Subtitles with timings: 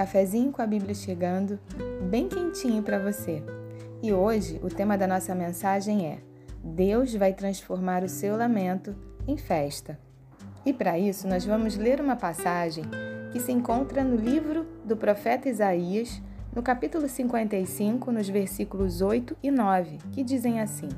[0.00, 1.60] Cafezinho com a Bíblia chegando,
[2.08, 3.42] bem quentinho para você.
[4.02, 6.20] E hoje o tema da nossa mensagem é:
[6.64, 8.96] Deus vai transformar o seu lamento
[9.28, 10.00] em festa.
[10.64, 12.84] E para isso nós vamos ler uma passagem
[13.30, 16.22] que se encontra no livro do profeta Isaías,
[16.56, 20.88] no capítulo 55, nos versículos 8 e 9, que dizem assim: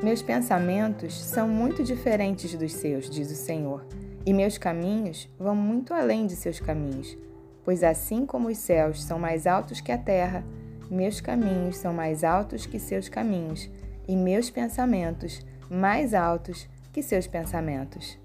[0.00, 3.84] Meus pensamentos são muito diferentes dos seus, diz o Senhor,
[4.24, 7.18] e meus caminhos vão muito além de seus caminhos.
[7.64, 10.44] Pois assim como os céus são mais altos que a terra,
[10.90, 13.70] meus caminhos são mais altos que seus caminhos,
[14.06, 15.40] e meus pensamentos
[15.70, 18.18] mais altos que seus pensamentos.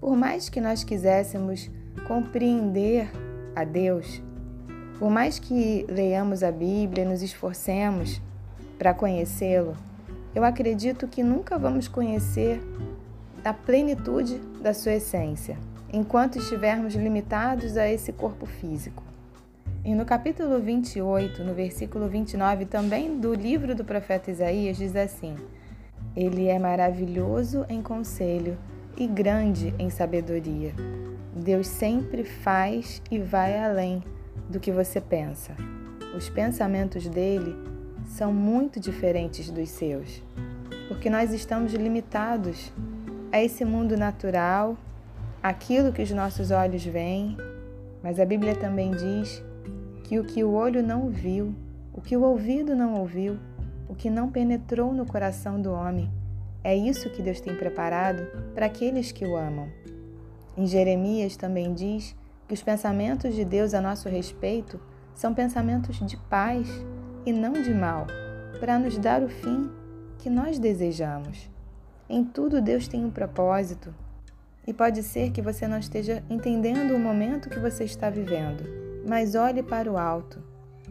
[0.00, 1.70] Por mais que nós quiséssemos
[2.08, 3.08] compreender
[3.54, 4.22] a Deus,
[4.98, 8.20] por mais que leiamos a Bíblia e nos esforcemos
[8.78, 9.76] para conhecê-lo,
[10.34, 12.60] eu acredito que nunca vamos conhecer
[13.44, 15.56] a plenitude da sua essência
[15.92, 19.02] enquanto estivermos limitados a esse corpo físico.
[19.84, 25.36] E no capítulo 28, no versículo 29, também do livro do profeta Isaías, diz assim:
[26.16, 28.58] Ele é maravilhoso em conselho
[28.96, 30.74] e grande em sabedoria.
[31.34, 34.02] Deus sempre faz e vai além
[34.48, 35.54] do que você pensa.
[36.16, 37.54] Os pensamentos dele
[38.06, 40.22] são muito diferentes dos seus,
[40.88, 42.72] porque nós estamos limitados
[43.30, 44.76] a esse mundo natural
[45.48, 47.36] aquilo que os nossos olhos veem,
[48.02, 49.44] mas a Bíblia também diz
[50.02, 51.54] que o que o olho não viu,
[51.92, 53.38] o que o ouvido não ouviu,
[53.88, 56.10] o que não penetrou no coração do homem,
[56.64, 59.68] é isso que Deus tem preparado para aqueles que o amam.
[60.56, 62.16] Em Jeremias também diz
[62.48, 64.80] que os pensamentos de Deus a nosso respeito
[65.14, 66.68] são pensamentos de paz
[67.24, 68.08] e não de mal,
[68.58, 69.70] para nos dar o fim
[70.18, 71.48] que nós desejamos.
[72.08, 73.94] Em tudo Deus tem um propósito,
[74.66, 78.64] e pode ser que você não esteja entendendo o momento que você está vivendo,
[79.08, 80.42] mas olhe para o alto.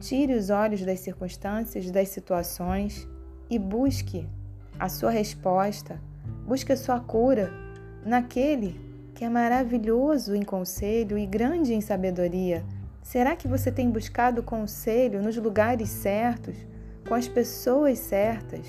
[0.00, 3.08] Tire os olhos das circunstâncias, das situações
[3.50, 4.28] e busque
[4.78, 6.00] a sua resposta,
[6.46, 7.52] busque a sua cura
[8.04, 8.80] naquele
[9.14, 12.64] que é maravilhoso em conselho e grande em sabedoria.
[13.02, 16.56] Será que você tem buscado conselho nos lugares certos,
[17.06, 18.66] com as pessoas certas?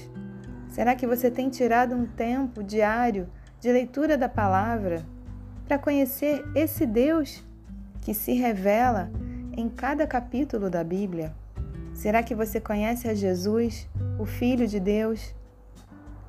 [0.69, 3.27] Será que você tem tirado um tempo diário
[3.65, 5.03] de leitura da palavra
[5.67, 7.43] para conhecer esse Deus
[7.99, 9.09] que se revela
[9.57, 11.33] em cada capítulo da Bíblia?
[11.91, 13.89] Será que você conhece a Jesus,
[14.19, 15.33] o Filho de Deus?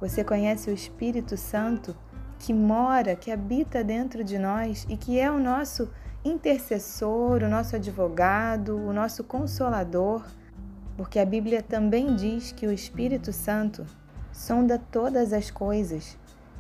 [0.01, 1.95] Você conhece o Espírito Santo
[2.39, 5.91] que mora, que habita dentro de nós e que é o nosso
[6.25, 10.25] intercessor, o nosso advogado, o nosso consolador?
[10.97, 13.85] Porque a Bíblia também diz que o Espírito Santo
[14.33, 16.17] sonda todas as coisas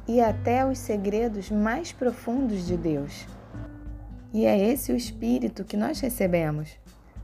[0.08, 3.26] e até os segredos mais profundos de Deus.
[4.32, 6.78] E é esse o espírito que nós recebemos,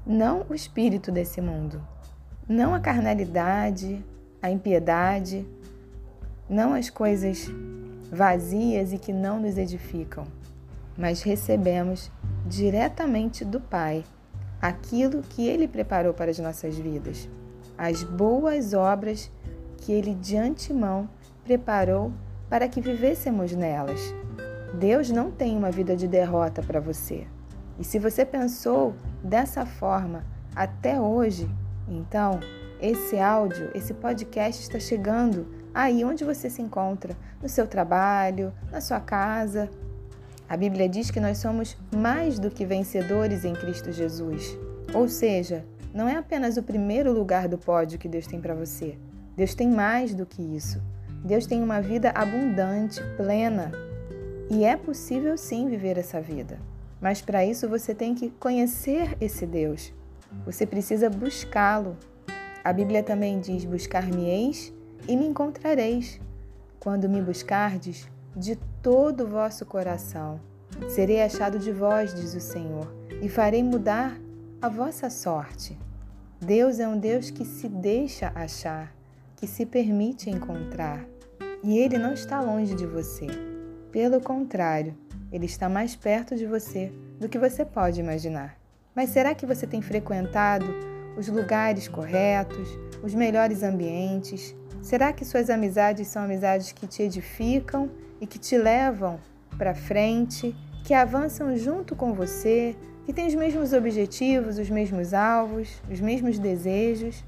[0.06, 1.80] não o espírito desse mundo,
[2.48, 4.04] não a carnalidade,
[4.40, 5.46] a impiedade,
[6.48, 7.48] não as coisas
[8.10, 10.26] vazias e que não nos edificam,
[10.96, 12.10] mas recebemos
[12.46, 14.04] diretamente do Pai
[14.60, 17.28] aquilo que Ele preparou para as nossas vidas,
[17.78, 19.30] as boas obras
[19.78, 21.08] que Ele de antemão
[21.44, 22.12] preparou
[22.52, 24.14] para que vivêssemos nelas.
[24.74, 27.26] Deus não tem uma vida de derrota para você.
[27.78, 30.22] E se você pensou dessa forma
[30.54, 31.48] até hoje,
[31.88, 32.40] então
[32.78, 38.82] esse áudio, esse podcast está chegando aí onde você se encontra, no seu trabalho, na
[38.82, 39.70] sua casa.
[40.46, 44.58] A Bíblia diz que nós somos mais do que vencedores em Cristo Jesus.
[44.92, 45.64] Ou seja,
[45.94, 48.98] não é apenas o primeiro lugar do pódio que Deus tem para você.
[49.34, 50.82] Deus tem mais do que isso.
[51.24, 53.70] Deus tem uma vida abundante, plena.
[54.50, 56.58] E é possível sim viver essa vida.
[57.00, 59.92] Mas para isso você tem que conhecer esse Deus.
[60.44, 61.96] Você precisa buscá-lo.
[62.64, 64.72] A Bíblia também diz: Buscar-me-eis
[65.06, 66.20] e me encontrareis.
[66.80, 70.40] Quando me buscardes de todo o vosso coração,
[70.88, 74.18] serei achado de vós, diz o Senhor, e farei mudar
[74.60, 75.78] a vossa sorte.
[76.40, 78.92] Deus é um Deus que se deixa achar,
[79.36, 81.11] que se permite encontrar.
[81.64, 83.26] E ele não está longe de você.
[83.92, 84.96] Pelo contrário,
[85.30, 88.56] ele está mais perto de você do que você pode imaginar.
[88.94, 90.66] Mas será que você tem frequentado
[91.16, 92.68] os lugares corretos,
[93.02, 94.56] os melhores ambientes?
[94.82, 99.20] Será que suas amizades são amizades que te edificam e que te levam
[99.56, 102.74] para frente, que avançam junto com você,
[103.06, 107.24] que têm os mesmos objetivos, os mesmos alvos, os mesmos desejos?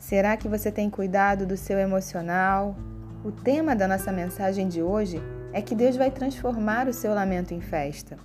[0.00, 2.76] Será que você tem cuidado do seu emocional,
[3.24, 5.20] o tema da nossa mensagem de hoje
[5.52, 8.16] é que Deus vai transformar o seu lamento em festa.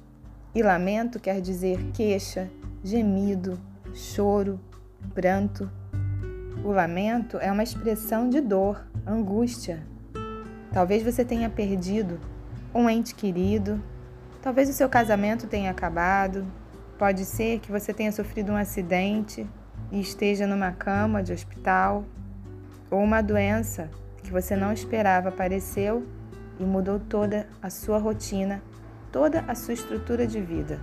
[0.53, 2.49] E lamento quer dizer queixa,
[2.83, 3.59] gemido,
[3.93, 4.59] choro,
[5.13, 5.69] pranto.
[6.63, 9.81] O lamento é uma expressão de dor, angústia.
[10.71, 12.19] Talvez você tenha perdido
[12.73, 13.81] um ente querido,
[14.41, 16.45] talvez o seu casamento tenha acabado,
[16.97, 19.47] pode ser que você tenha sofrido um acidente
[19.91, 22.03] e esteja numa cama de hospital,
[22.89, 23.89] ou uma doença
[24.33, 26.03] você não esperava apareceu
[26.59, 28.61] e mudou toda a sua rotina,
[29.11, 30.79] toda a sua estrutura de vida,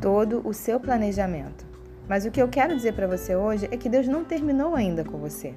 [0.00, 1.66] todo o seu planejamento.
[2.08, 5.04] Mas o que eu quero dizer para você hoje é que Deus não terminou ainda
[5.04, 5.54] com você.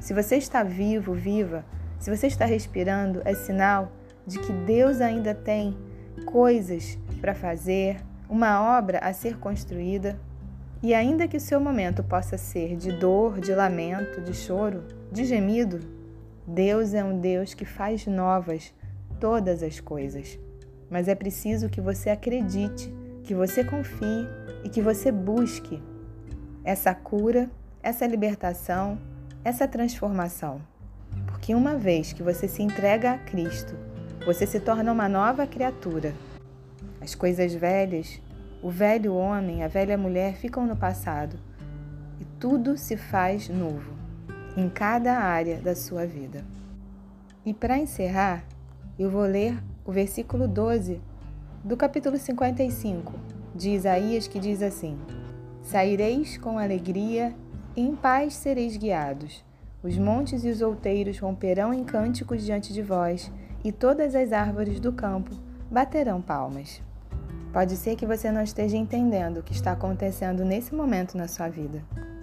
[0.00, 1.64] Se você está vivo, viva,
[2.00, 3.92] se você está respirando, é sinal
[4.26, 5.76] de que Deus ainda tem
[6.24, 7.98] coisas para fazer,
[8.28, 10.18] uma obra a ser construída.
[10.82, 14.82] E ainda que o seu momento possa ser de dor, de lamento, de choro,
[15.12, 15.99] de gemido,
[16.46, 18.72] Deus é um Deus que faz novas
[19.20, 20.38] todas as coisas.
[20.88, 22.92] Mas é preciso que você acredite,
[23.22, 24.26] que você confie
[24.64, 25.80] e que você busque
[26.64, 27.48] essa cura,
[27.82, 28.98] essa libertação,
[29.44, 30.60] essa transformação.
[31.26, 33.76] Porque uma vez que você se entrega a Cristo,
[34.24, 36.14] você se torna uma nova criatura.
[37.00, 38.20] As coisas velhas,
[38.62, 41.38] o velho homem, a velha mulher ficam no passado
[42.20, 43.99] e tudo se faz novo
[44.56, 46.44] em cada área da sua vida.
[47.44, 48.44] E para encerrar,
[48.98, 51.00] eu vou ler o versículo 12
[51.64, 53.12] do capítulo 55
[53.54, 54.98] de Isaías, que diz assim:
[55.62, 57.34] Saireis com alegria,
[57.76, 59.44] e em paz sereis guiados.
[59.82, 63.30] Os montes e os outeiros romperão em cânticos diante de vós,
[63.64, 65.30] e todas as árvores do campo
[65.70, 66.82] baterão palmas.
[67.52, 71.48] Pode ser que você não esteja entendendo o que está acontecendo nesse momento na sua
[71.48, 71.82] vida,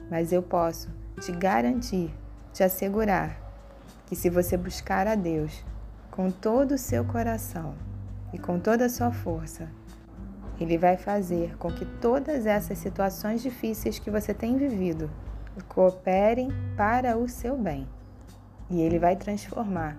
[0.10, 2.14] mas eu posso te garantir,
[2.54, 3.40] te assegurar
[4.06, 5.64] que se você buscar a Deus
[6.12, 7.76] com todo o seu coração
[8.32, 9.68] e com toda a sua força,
[10.60, 15.10] ele vai fazer com que todas essas situações difíceis que você tem vivido
[15.68, 17.88] cooperem para o seu bem.
[18.70, 19.98] E ele vai transformar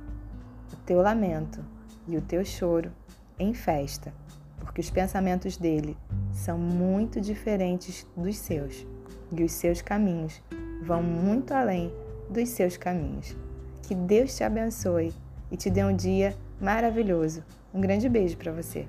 [0.73, 1.65] o teu lamento
[2.07, 2.93] e o teu choro
[3.39, 4.13] em festa,
[4.61, 5.97] porque os pensamentos dele
[6.33, 8.87] são muito diferentes dos seus
[9.33, 10.43] e os seus caminhos
[10.83, 11.93] vão muito além
[12.31, 13.37] dos seus caminhos.
[13.83, 15.13] Que Deus te abençoe
[15.51, 17.43] e te dê um dia maravilhoso.
[17.73, 18.87] Um grande beijo para você.